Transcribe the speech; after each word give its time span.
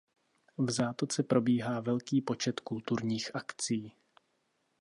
V 0.57 0.71
zátoce 0.71 1.23
probíhá 1.23 1.79
velký 1.79 2.21
počet 2.21 2.59
kulturních 2.59 3.35
akcí. 3.35 3.93